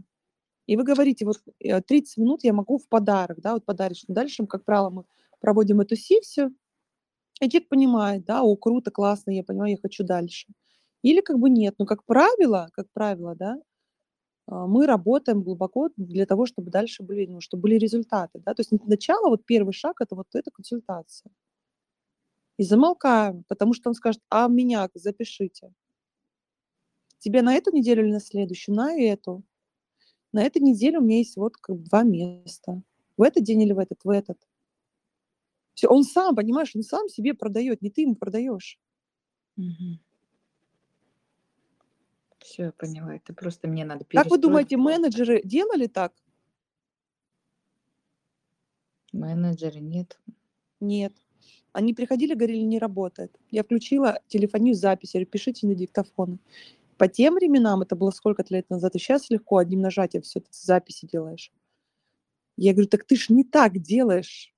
И 0.67 0.77
вы 0.77 0.85
говорите, 0.85 1.27
вот 1.27 1.37
э, 1.61 1.83
30 1.83 2.17
минут 2.17 2.45
я 2.45 2.55
могу 2.55 2.79
в 2.79 2.89
подарок, 2.89 3.41
да, 3.43 3.53
вот 3.53 3.67
подарочный. 3.67 4.15
Дальше, 4.15 4.47
как 4.47 4.65
правило, 4.65 4.89
мы 4.89 5.05
проводим 5.39 5.83
эту 5.83 5.97
сессию, 5.97 6.55
и 7.43 7.51
человек 7.51 7.69
понимает, 7.69 8.25
да, 8.25 8.43
о, 8.43 8.57
круто, 8.57 8.91
классно, 8.91 9.33
я 9.33 9.45
понимаю, 9.45 9.73
я 9.73 9.77
хочу 9.83 10.03
дальше. 10.03 10.47
Или 11.03 11.21
как 11.21 11.39
бы 11.39 11.51
нет. 11.51 11.75
Но 11.79 11.85
как 11.85 12.07
правило, 12.07 12.71
как 12.73 12.87
правило, 12.95 13.35
да, 13.37 13.61
а, 14.47 14.67
мы 14.67 14.87
работаем 14.87 15.43
глубоко 15.43 15.91
для 15.99 16.25
того, 16.25 16.47
чтобы 16.47 16.71
дальше 16.71 17.03
были, 17.03 17.27
ну, 17.27 17.43
чтобы 17.43 17.65
были 17.65 17.75
результаты, 17.75 18.41
да. 18.47 18.55
То 18.55 18.63
есть 18.63 18.73
начало, 18.87 19.29
вот 19.29 19.45
первый 19.45 19.75
шаг, 19.75 20.01
это 20.01 20.17
вот 20.17 20.29
эта 20.33 20.51
консультация. 20.51 21.31
И 22.57 22.63
замолкаем, 22.63 23.45
потому 23.47 23.75
что 23.75 23.91
он 23.91 23.95
скажет, 23.95 24.23
а 24.31 24.49
меня 24.49 24.89
запишите. 24.95 25.71
Тебе 27.29 27.43
на 27.43 27.55
эту 27.55 27.71
неделю 27.77 28.05
или 28.05 28.11
на 28.11 28.21
следующую? 28.21 28.75
На 28.75 28.99
эту. 28.99 29.45
На 30.33 30.43
этой 30.43 30.63
неделе 30.63 30.99
у 30.99 31.03
меня 31.03 31.19
есть 31.19 31.37
вот 31.37 31.59
как 31.59 31.83
два 31.83 32.03
места. 32.03 32.81
В 33.19 33.23
этот 33.23 33.45
день 33.45 33.61
или 33.61 33.73
в 33.75 33.79
этот? 33.79 34.03
В 34.03 34.09
этот. 34.09 34.39
Все, 35.75 35.89
он 35.89 36.05
сам, 36.05 36.35
понимаешь, 36.35 36.75
он 36.75 36.83
сам 36.83 37.11
себе 37.11 37.35
продает, 37.35 37.83
не 37.83 37.91
ты 37.91 38.01
ему 38.01 38.15
продаешь. 38.15 38.81
Все, 42.39 42.63
я 42.63 42.73
поняла. 42.73 43.17
Это 43.17 43.35
просто 43.35 43.69
мне 43.69 43.85
надо 43.85 44.07
Как 44.07 44.31
вы 44.31 44.39
думаете, 44.39 44.77
перестроить. 44.77 44.99
менеджеры 44.99 45.43
делали 45.45 45.87
так? 45.87 46.15
Менеджеры 49.13 49.81
нет. 49.81 50.19
Нет. 50.81 51.13
Они 51.73 51.93
приходили, 51.93 52.33
говорили, 52.33 52.63
не 52.63 52.79
работает. 52.79 53.39
Я 53.51 53.65
включила 53.65 54.23
телефонию 54.29 54.75
запись, 54.75 55.13
я 55.13 55.19
говорю, 55.19 55.31
пишите 55.31 55.67
на 55.67 55.75
диктофоны. 55.75 56.39
По 56.99 57.07
тем 57.07 57.35
временам, 57.35 57.83
это 57.83 57.95
было 57.95 58.11
сколько-то 58.11 58.53
лет 58.55 58.69
назад, 58.71 58.97
и 58.97 58.99
сейчас 58.99 59.31
легко 59.31 59.59
одним 59.59 59.81
нажатием 59.81 60.23
все 60.23 60.41
это 60.41 60.49
записи 60.51 61.07
делаешь. 61.07 61.53
Я 62.57 62.73
говорю, 62.73 62.89
так 62.89 63.05
ты 63.05 63.15
ж 63.15 63.29
не 63.29 63.45
так 63.45 63.79
делаешь. 63.79 64.53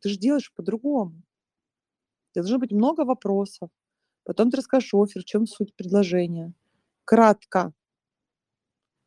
Ты 0.00 0.10
же 0.10 0.18
делаешь 0.18 0.52
по-другому. 0.54 1.20
Должно 2.34 2.58
быть 2.58 2.70
много 2.70 3.04
вопросов. 3.04 3.70
Потом 4.22 4.50
ты 4.50 4.58
расскажешь 4.58 4.94
офер, 4.94 5.22
в 5.22 5.24
чем 5.24 5.48
суть 5.48 5.74
предложения. 5.74 6.54
Кратко. 7.04 7.74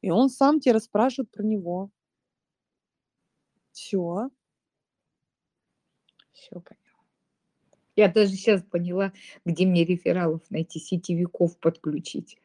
И 0.01 0.12
он 0.12 0.30
сам 0.30 0.60
тебе 0.60 0.74
расспрашивает 0.74 1.32
про 1.32 1.42
него. 1.44 1.89
Все. 3.72 4.30
Все 6.34 6.60
поняла. 6.60 6.85
Я 7.95 8.09
даже 8.09 8.31
сейчас 8.31 8.61
поняла, 8.61 9.13
где 9.45 9.65
мне 9.65 9.85
рефералов 9.85 10.41
найти, 10.49 10.79
сетевиков 10.79 11.57
подключить. 11.57 12.37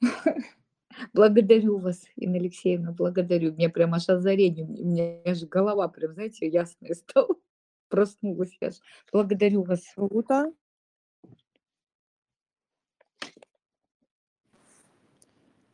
Благодарю 1.12 1.78
вас, 1.78 2.04
Инна 2.16 2.36
Алексеевна, 2.36 2.92
благодарю. 2.92 3.52
Мне 3.52 3.68
прям 3.68 3.94
аж 3.94 4.08
озарение, 4.08 4.64
у 4.64 4.84
меня 4.84 5.20
аж 5.24 5.42
голова 5.44 5.88
прям, 5.88 6.12
знаете, 6.12 6.46
ясная 6.46 6.94
стала. 6.94 7.34
Проснулась 7.88 8.56
я 8.60 8.68
аж. 8.68 8.74
Благодарю 9.10 9.62
вас. 9.62 9.80
Круто. 9.94 10.52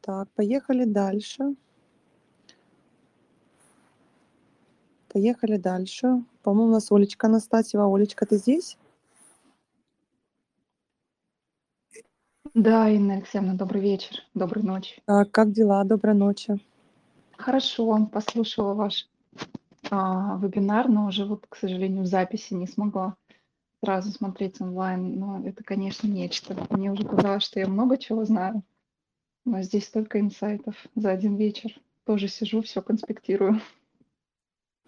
Так, 0.01 0.31
поехали 0.31 0.85
дальше. 0.85 1.55
Поехали 5.09 5.57
дальше. 5.57 6.25
По-моему, 6.43 6.71
у 6.71 6.73
нас 6.73 6.91
Олечка 6.91 7.27
Анастасьева. 7.27 7.95
Олечка, 7.95 8.25
ты 8.25 8.37
здесь? 8.37 8.79
Да, 12.61 12.89
Инна 12.89 13.15
Алексеевна, 13.15 13.55
добрый 13.55 13.81
вечер, 13.81 14.25
доброй 14.35 14.65
ночи. 14.65 15.01
Так, 15.05 15.31
как 15.31 15.53
дела? 15.53 15.85
Доброй 15.85 16.15
ночи. 16.15 16.59
Хорошо, 17.37 18.09
послушала 18.11 18.75
ваш 18.75 19.07
а, 19.93 20.37
вебинар, 20.43 20.89
но 20.89 21.07
уже 21.07 21.25
вот, 21.25 21.47
к 21.49 21.55
сожалению, 21.55 22.03
в 22.03 22.07
записи 22.07 22.55
не 22.55 22.67
смогла 22.67 23.15
сразу 23.81 24.11
смотреть 24.11 24.61
онлайн. 24.61 25.21
Но 25.21 25.47
это, 25.47 25.63
конечно, 25.63 26.09
нечто. 26.09 26.57
Мне 26.71 26.91
уже 26.91 27.05
казалось, 27.05 27.45
что 27.45 27.61
я 27.61 27.69
много 27.69 27.97
чего 27.97 28.25
знаю, 28.25 28.65
но 29.45 29.63
здесь 29.63 29.87
столько 29.87 30.19
инсайтов 30.19 30.75
за 30.97 31.13
один 31.13 31.37
вечер 31.37 31.81
тоже 32.07 32.27
сижу, 32.27 32.63
все 32.63 32.83
конспектирую. 32.83 33.61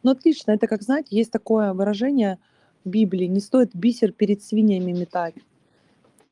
Ну, 0.03 0.11
отлично. 0.11 0.51
Это 0.51 0.67
как, 0.67 0.83
знаете, 0.83 1.17
есть 1.17 1.31
такое 1.31 1.73
выражение 1.73 2.41
в 2.85 2.89
Библии, 2.89 3.27
не 3.27 3.39
стоит 3.39 3.77
бисер 3.77 4.11
перед 4.11 4.43
свиньями 4.43 4.91
метать. 4.91 5.37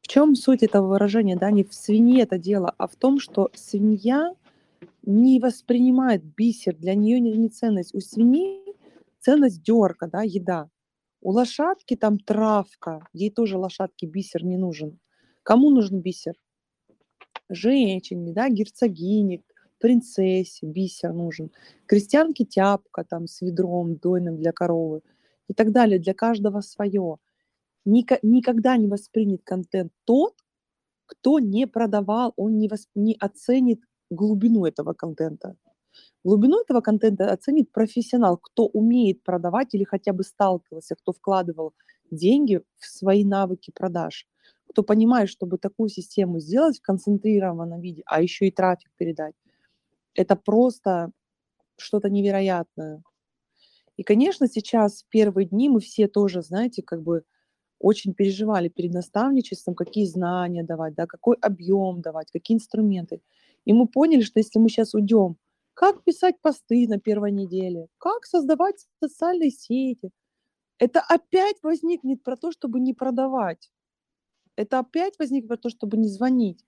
В 0.03 0.09
чем 0.09 0.35
суть 0.35 0.63
этого 0.63 0.89
выражения? 0.89 1.37
Да, 1.37 1.51
не 1.51 1.65
в 1.65 1.75
свинье 1.75 2.23
это 2.23 2.39
дело, 2.39 2.75
а 2.79 2.87
в 2.87 2.97
том, 2.97 3.19
что 3.21 3.51
свинья 3.55 4.35
не 5.03 5.41
воспринимает 5.41 6.23
бисер, 6.25 6.77
для 6.77 6.95
нее 6.95 7.21
не, 7.21 7.33
не 7.33 7.49
ценность. 7.49 7.95
У 7.95 8.01
свиньи 8.01 8.75
ценность 9.21 9.63
дерка, 9.63 10.07
да, 10.07 10.23
еда. 10.23 10.69
У 11.21 11.33
лошадки 11.33 11.97
там 11.97 12.19
травка, 12.19 13.07
ей 13.13 13.31
тоже 13.31 13.59
лошадке 13.59 14.07
бисер 14.07 14.45
не 14.45 14.57
нужен. 14.57 14.99
Кому 15.43 15.71
нужен 15.71 16.01
бисер? 16.01 16.35
Женщине, 17.49 18.33
да, 18.33 18.49
герцогине, 18.49 19.43
принцессе 19.79 20.67
бисер 20.67 21.13
нужен. 21.13 21.51
Крестьянке 21.87 22.45
тяпка 22.45 23.05
там 23.05 23.27
с 23.27 23.41
ведром 23.41 23.97
дойным 23.97 24.37
для 24.37 24.53
коровы 24.53 25.01
и 25.49 25.55
так 25.55 25.73
далее. 25.73 25.99
Для 25.99 26.15
каждого 26.15 26.61
свое. 26.61 27.17
Никогда 27.89 28.77
не 28.77 28.87
воспринят 28.87 29.41
контент 29.45 29.93
тот, 30.05 30.35
кто 31.07 31.39
не 31.39 31.67
продавал, 31.67 32.35
он 32.37 32.59
не, 32.59 32.69
восп- 32.69 32.91
не 32.95 33.17
оценит 33.19 33.81
глубину 34.11 34.67
этого 34.67 34.93
контента. 34.93 35.57
Глубину 36.23 36.61
этого 36.61 36.83
контента 36.83 37.33
оценит 37.33 37.73
профессионал, 37.73 38.37
кто 38.37 38.67
умеет 38.67 39.23
продавать 39.23 39.75
или 39.75 39.85
хотя 39.85 40.13
бы 40.13 40.23
сталкивался, 40.23 40.97
кто 40.97 41.13
вкладывал 41.13 41.73
деньги 42.11 42.61
в 42.79 42.87
свои 42.87 43.25
навыки 43.25 43.73
продаж, 43.75 44.27
кто 44.69 44.83
понимает, 44.83 45.31
чтобы 45.31 45.57
такую 45.57 45.89
систему 45.89 46.41
сделать 46.41 46.79
в 46.79 46.83
концентрированном 46.83 47.81
виде, 47.81 48.03
а 48.05 48.21
еще 48.21 48.49
и 48.49 48.51
трафик 48.51 48.91
передать. 48.99 49.35
Это 50.15 50.37
просто 50.37 51.11
что-то 51.79 52.11
невероятное. 52.11 53.03
И, 53.97 54.03
конечно, 54.03 54.47
сейчас 54.47 55.03
в 55.03 55.09
первые 55.09 55.47
дни 55.47 55.71
мы 55.71 55.81
все 55.81 56.07
тоже, 56.07 56.43
знаете, 56.43 56.83
как 56.83 57.03
бы 57.03 57.25
очень 57.79 58.15
переживали 58.15 58.69
перед 58.69 58.93
наставничеством, 58.93 59.75
какие 59.75 60.05
знания 60.05 60.65
давать, 60.65 60.95
да, 60.95 61.07
какой 61.07 61.37
объем 61.41 62.01
давать, 62.01 62.31
какие 62.31 62.57
инструменты. 62.57 63.21
И 63.65 63.73
мы 63.73 63.87
поняли, 63.87 64.23
что 64.23 64.41
если 64.41 64.59
мы 64.59 64.69
сейчас 64.69 64.95
уйдем, 64.95 65.37
как 65.75 66.03
писать 66.03 66.41
посты 66.41 66.89
на 66.89 66.99
первой 66.99 67.31
неделе, 67.31 67.89
как 67.99 68.25
создавать 68.25 68.89
социальные 69.01 69.51
сети, 69.51 70.11
это 70.79 71.01
опять 71.01 71.57
возникнет 71.63 72.23
про 72.23 72.37
то, 72.37 72.51
чтобы 72.53 72.81
не 72.81 72.95
продавать. 72.95 73.71
Это 74.57 74.81
опять 74.81 75.19
возникнет 75.19 75.49
про 75.49 75.57
то, 75.57 75.71
чтобы 75.71 75.97
не 75.97 76.09
звонить. 76.09 76.65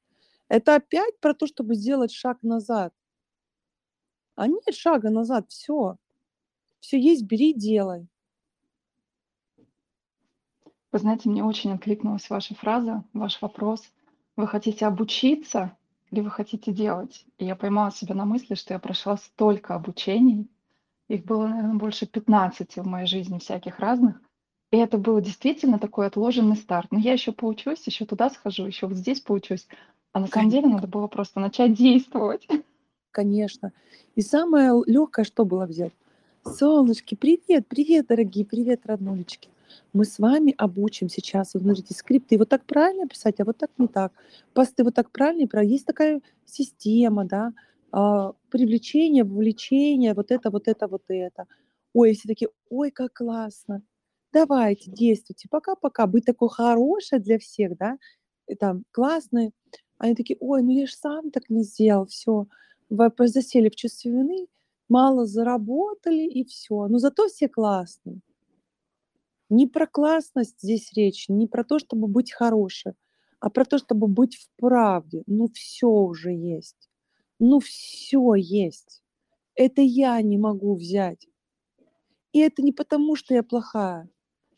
Это 0.49 0.76
опять 0.76 1.19
про 1.21 1.35
то, 1.35 1.47
чтобы 1.47 1.75
сделать 1.75 2.12
шаг 2.12 2.43
назад. 2.43 2.93
А 4.37 4.47
нет 4.47 4.75
шага 4.75 5.11
назад, 5.11 5.50
все. 5.50 5.97
Все 6.81 7.00
есть, 7.00 7.25
бери, 7.25 7.52
делай. 7.52 8.09
Вы 10.92 10.99
знаете, 10.99 11.28
мне 11.28 11.44
очень 11.44 11.73
откликнулась 11.73 12.28
ваша 12.30 12.54
фраза, 12.54 13.04
ваш 13.12 13.40
вопрос. 13.40 13.82
Вы 14.37 14.49
хотите 14.49 14.87
обучиться 14.87 15.76
или 16.11 16.20
вы 16.20 16.30
хотите 16.30 16.73
делать? 16.73 17.25
И 17.38 17.44
я 17.44 17.54
поймала 17.54 17.92
себя 17.92 18.14
на 18.16 18.25
мысли, 18.25 18.56
что 18.56 18.75
я 18.75 18.80
прошла 18.80 19.16
столько 19.16 19.75
обучений. 19.75 20.50
Их 21.09 21.25
было, 21.25 21.47
наверное, 21.47 21.76
больше 21.76 22.06
15 22.06 22.76
в 22.76 22.87
моей 22.87 23.06
жизни 23.06 23.38
всяких 23.38 23.78
разных. 23.78 24.20
И 24.73 24.76
это 24.76 24.99
было 24.99 25.20
действительно 25.20 25.78
такой 25.78 26.06
отложенный 26.06 26.56
старт. 26.56 26.88
Но 26.90 26.99
я 26.99 27.12
еще 27.12 27.32
поучусь, 27.32 27.87
еще 27.87 28.04
туда 28.04 28.30
схожу, 28.30 28.66
еще 28.66 28.87
вот 28.88 28.97
здесь 28.97 29.20
поучусь. 29.20 29.68
А 30.12 30.20
на 30.20 30.26
самом 30.26 30.50
деле 30.50 30.68
надо 30.68 30.88
было 30.88 31.06
просто 31.06 31.38
начать 31.38 31.75
действовать. 31.75 32.49
Конечно. 33.12 33.73
И 34.16 34.23
самое 34.23 34.73
легкое, 34.87 35.25
что 35.25 35.44
было 35.44 35.66
взять? 35.66 35.92
Солнышки, 36.44 37.14
привет, 37.14 37.66
привет, 37.68 38.06
дорогие, 38.09 38.44
привет, 38.44 38.87
роднулечки. 38.87 39.50
Мы 39.93 40.05
с 40.05 40.19
вами 40.19 40.55
обучим 40.57 41.09
сейчас, 41.09 41.55
вот 41.55 41.62
смотрите, 41.62 41.94
скрипты 41.94 42.38
вот 42.38 42.49
так 42.49 42.64
правильно 42.64 43.07
писать, 43.07 43.40
а 43.40 43.44
вот 43.44 43.59
так 43.59 43.71
не 43.79 43.88
так. 43.88 44.12
Посты 44.55 44.85
вот 44.85 44.94
так 44.94 45.11
правильно 45.11 45.47
правильно. 45.49 45.73
Есть 45.73 45.87
такая 45.87 46.21
система, 46.44 47.25
да, 47.25 47.53
а, 47.92 48.33
привлечение, 48.51 49.25
вовлечение, 49.25 50.14
вот 50.14 50.31
это, 50.31 50.51
вот 50.51 50.68
это, 50.68 50.88
вот 50.88 51.03
это. 51.09 51.47
Ой, 51.92 52.14
все 52.14 52.29
такие, 52.29 52.51
ой, 52.68 52.90
как 52.90 53.14
классно. 53.14 53.83
Давайте, 54.33 54.90
действуйте, 54.90 55.49
пока-пока. 55.51 56.07
Быть 56.07 56.25
такой 56.25 56.49
хорошей 56.51 57.18
для 57.18 57.38
всех, 57.38 57.77
да, 57.77 57.99
и 58.47 58.55
там, 58.55 58.85
классной. 58.92 59.53
Они 59.99 60.14
такие, 60.14 60.37
ой, 60.40 60.62
ну 60.62 60.71
я 60.71 60.87
же 60.87 60.94
сам 60.94 61.31
так 61.31 61.51
не 61.51 61.64
сделал, 61.64 62.07
все. 62.07 62.47
Вы 62.88 63.11
засели 63.29 63.68
в 63.68 63.77
чувстве 63.77 64.12
вины, 64.12 64.47
мало 64.88 65.27
заработали 65.27 66.23
и 66.23 66.44
все. 66.44 66.87
Но 66.88 66.99
зато 66.99 67.29
все 67.29 67.49
классные. 67.49 68.21
Не 69.51 69.67
про 69.67 69.87
классность 69.87 70.61
здесь 70.63 70.93
речь, 70.93 71.29
не 71.29 71.49
про 71.49 71.65
то, 71.65 71.81
чтобы 71.81 72.07
быть 72.07 72.33
хорошей, 72.33 72.93
а 73.41 73.51
про 73.51 73.65
то, 73.65 73.79
чтобы 73.79 74.07
быть 74.07 74.37
в 74.37 74.49
правде. 74.57 75.25
Ну 75.27 75.49
все 75.53 75.89
уже 75.89 76.33
есть. 76.33 76.89
Ну 77.41 77.59
все 77.59 78.35
есть. 78.37 79.03
Это 79.57 79.83
я 79.83 80.23
не 80.23 80.39
могу 80.39 80.77
взять. 80.77 81.27
И 82.33 82.39
это 82.39 82.63
не 82.63 82.73
потому, 82.73 83.17
что 83.17 83.35
я 83.35 83.43
плохая, 83.43 84.09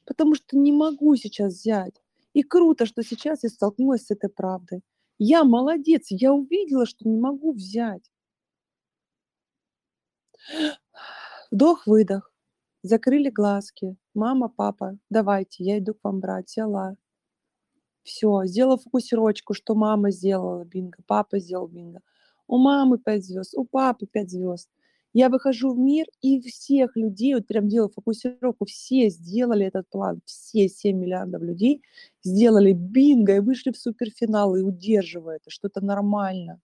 потому 0.05 0.35
что 0.35 0.59
не 0.59 0.73
могу 0.73 1.17
сейчас 1.17 1.55
взять. 1.55 2.03
И 2.35 2.43
круто, 2.43 2.85
что 2.85 3.03
сейчас 3.03 3.45
я 3.45 3.49
столкнулась 3.49 4.07
с 4.07 4.11
этой 4.11 4.29
правдой. 4.29 4.83
Я 5.19 5.45
молодец, 5.45 6.07
я 6.11 6.35
увидела, 6.35 6.85
что 6.85 7.09
не 7.09 7.17
могу 7.17 7.53
взять. 7.53 8.11
Вдох-выдох. 11.51 12.31
Закрыли 12.83 13.31
глазки. 13.31 13.97
Мама, 14.15 14.49
папа, 14.51 14.99
давайте, 15.09 15.65
я 15.65 15.79
иду 15.79 15.95
к 15.95 16.05
вам 16.05 16.21
брать. 16.21 16.51
Села. 16.51 16.97
Все, 18.03 18.43
сделала 18.45 18.77
фокусировочку, 18.79 19.55
что 19.55 19.75
мама 19.75 20.11
сделала 20.11 20.65
бинго, 20.65 20.99
папа 21.07 21.39
сделал 21.39 21.69
бинго. 21.69 22.01
У 22.49 22.59
мамы 22.59 22.99
пять 22.99 23.25
звезд, 23.25 23.55
у 23.57 23.65
папы 23.65 24.07
пять 24.07 24.31
звезд. 24.31 24.69
Я 25.15 25.29
выхожу 25.29 25.75
в 25.75 25.79
мир, 25.79 26.07
и 26.23 26.41
всех 26.41 26.97
людей, 26.97 27.35
вот 27.35 27.47
прям 27.47 27.69
делаю 27.69 27.91
фокусировку, 27.91 28.65
все 28.65 29.09
сделали 29.11 29.67
этот 29.67 29.89
план, 29.91 30.21
все 30.25 30.69
7 30.69 30.99
миллиардов 30.99 31.43
людей 31.43 31.83
сделали 32.25 32.73
бинго 32.73 33.37
и 33.37 33.41
вышли 33.41 33.73
в 33.73 33.79
суперфинал 33.79 34.57
и 34.57 34.63
удерживают, 34.63 35.43
это 35.69 35.85
нормально. 35.85 36.61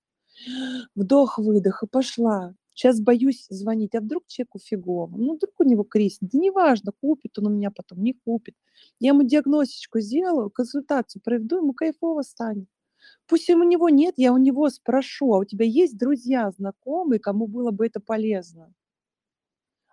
Вдох-выдох, 0.94 1.82
и 1.82 1.86
пошла. 1.86 2.54
Сейчас 2.78 3.00
боюсь 3.00 3.44
звонить, 3.50 3.96
а 3.96 4.00
вдруг 4.00 4.28
человеку 4.28 4.60
фигово? 4.60 5.16
Ну, 5.16 5.34
вдруг 5.34 5.52
у 5.58 5.64
него 5.64 5.82
кризис. 5.82 6.18
Да 6.20 6.38
неважно, 6.38 6.92
купит 6.92 7.36
он 7.36 7.48
у 7.48 7.50
меня 7.50 7.72
потом, 7.72 8.04
не 8.04 8.12
купит. 8.12 8.54
Я 9.00 9.08
ему 9.08 9.24
диагностичку 9.24 9.98
сделаю, 9.98 10.48
консультацию 10.48 11.20
проведу, 11.20 11.56
ему 11.56 11.72
кайфово 11.72 12.22
станет. 12.22 12.68
Пусть 13.26 13.50
у 13.50 13.60
него 13.64 13.88
нет, 13.88 14.14
я 14.16 14.32
у 14.32 14.36
него 14.36 14.70
спрошу, 14.70 15.34
а 15.34 15.38
у 15.38 15.44
тебя 15.44 15.66
есть 15.66 15.98
друзья, 15.98 16.52
знакомые, 16.52 17.18
кому 17.18 17.48
было 17.48 17.72
бы 17.72 17.84
это 17.84 17.98
полезно? 17.98 18.72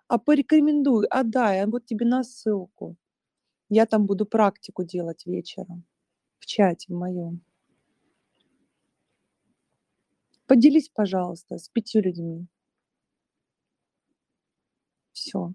А 0.06 0.18
порекомендуй, 0.18 1.06
отдай, 1.06 1.62
а 1.62 1.66
вот 1.66 1.86
тебе 1.86 2.06
на 2.06 2.22
ссылку. 2.22 2.94
Я 3.68 3.86
там 3.86 4.06
буду 4.06 4.26
практику 4.26 4.84
делать 4.84 5.26
вечером 5.26 5.82
в 6.38 6.46
чате 6.46 6.94
моем. 6.94 7.40
Поделись, 10.46 10.88
пожалуйста, 10.88 11.58
с 11.58 11.68
пятью 11.68 12.00
людьми. 12.02 12.46
Все. 15.16 15.54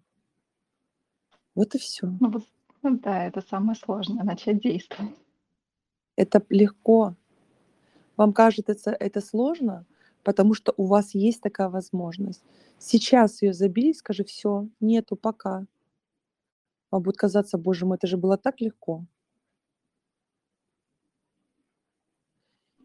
Вот 1.54 1.76
и 1.76 1.78
все. 1.78 2.08
Ну 2.20 2.32
вот, 2.32 2.44
ну 2.82 2.98
да, 2.98 3.28
это 3.28 3.42
самое 3.42 3.78
сложное, 3.78 4.24
начать 4.24 4.60
действовать. 4.60 5.16
Это 6.16 6.44
легко. 6.50 7.16
Вам 8.18 8.34
кажется 8.34 8.92
это 8.92 9.22
сложно, 9.22 9.86
потому 10.24 10.56
что 10.56 10.74
у 10.78 10.86
вас 10.86 11.14
есть 11.14 11.42
такая 11.42 11.70
возможность. 11.70 12.44
Сейчас 12.80 13.44
ее 13.44 13.54
забери, 13.54 13.94
скажи, 13.94 14.24
все, 14.24 14.68
нету, 14.80 15.16
пока. 15.16 15.68
Вам 16.90 17.04
будет 17.04 17.18
казаться, 17.18 17.60
боже 17.60 17.86
мой, 17.86 17.98
это 17.98 18.08
же 18.08 18.18
было 18.18 18.40
так 18.40 18.62
легко. 18.62 19.06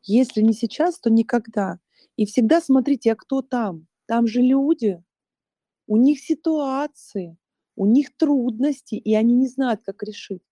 Если 0.02 0.42
не 0.42 0.52
сейчас, 0.52 0.98
то 0.98 1.08
никогда. 1.08 1.80
И 2.16 2.26
всегда 2.26 2.60
смотрите, 2.60 3.12
а 3.12 3.16
кто 3.16 3.40
там? 3.40 3.86
Там 4.04 4.26
же 4.26 4.42
люди, 4.42 5.02
у 5.86 5.96
них 5.96 6.20
ситуации, 6.20 7.36
у 7.76 7.86
них 7.86 8.16
трудности, 8.16 8.94
и 8.96 9.14
они 9.14 9.34
не 9.34 9.48
знают, 9.48 9.82
как 9.84 10.02
решить. 10.02 10.42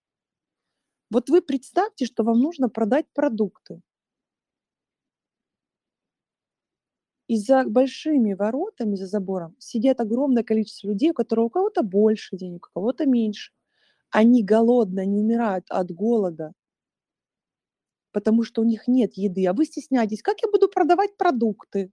Вот 1.09 1.31
вы 1.31 1.41
представьте, 1.41 2.05
что 2.05 2.25
вам 2.25 2.41
нужно 2.41 2.69
продать 2.69 3.07
продукты. 3.15 3.81
И 7.29 7.37
за 7.37 7.65
большими 7.65 8.33
воротами, 8.33 8.95
за 8.97 9.07
забором 9.07 9.55
сидят 9.59 10.01
огромное 10.01 10.43
количество 10.43 10.89
людей, 10.89 11.11
у 11.11 11.15
которых 11.15 11.47
у 11.47 11.51
кого-то 11.51 11.83
больше 11.83 12.35
денег, 12.37 12.69
у 12.69 12.73
кого-то 12.81 13.05
меньше. 13.07 13.53
Они 14.11 14.45
голодно, 14.45 15.03
они 15.03 15.21
умирают 15.21 15.67
от 15.71 15.91
голода, 15.93 16.53
потому 18.13 18.45
что 18.45 18.63
у 18.63 18.65
них 18.65 18.87
нет 18.89 19.15
еды. 19.15 19.47
А 19.47 19.53
вы 19.53 19.65
стесняетесь, 19.67 20.23
как 20.23 20.37
я 20.43 20.51
буду 20.51 20.69
продавать 20.69 21.17
продукты? 21.17 21.91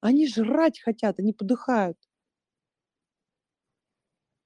Они 0.00 0.28
жрать 0.28 0.80
хотят, 0.80 1.20
они 1.20 1.32
подыхают. 1.34 1.98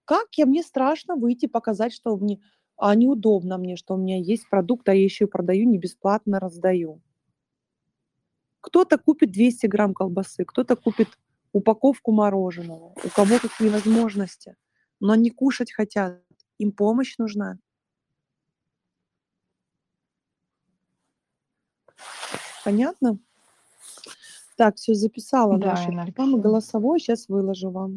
Как 0.04 0.26
я 0.36 0.46
мне 0.46 0.62
страшно 0.62 1.16
выйти, 1.16 1.46
показать, 1.46 1.92
что 1.92 2.16
мне 2.16 2.40
а 2.76 2.94
неудобно 2.94 3.56
мне, 3.58 3.76
что 3.76 3.94
у 3.94 3.96
меня 3.96 4.18
есть 4.18 4.48
продукт, 4.50 4.88
а 4.88 4.94
я 4.94 5.04
еще 5.04 5.24
и 5.24 5.28
продаю, 5.28 5.68
не 5.68 5.78
бесплатно 5.78 6.40
раздаю. 6.40 7.00
Кто-то 8.60 8.98
купит 8.98 9.30
200 9.30 9.66
грамм 9.66 9.94
колбасы, 9.94 10.44
кто-то 10.44 10.74
купит 10.74 11.08
упаковку 11.52 12.12
мороженого, 12.12 12.94
у 13.04 13.08
кого 13.14 13.38
какие 13.38 13.68
возможности. 13.68 14.56
Но 15.00 15.12
они 15.12 15.30
кушать 15.30 15.72
хотят, 15.72 16.20
им 16.58 16.72
помощь 16.72 17.16
нужна. 17.18 17.58
Понятно? 22.64 23.18
Так, 24.56 24.76
все 24.76 24.94
записала 24.94 25.58
Да, 25.58 25.74
наши 25.74 25.90
рекламы 26.06 26.40
голосовой, 26.40 26.98
сейчас 26.98 27.28
выложу 27.28 27.70
вам. 27.70 27.92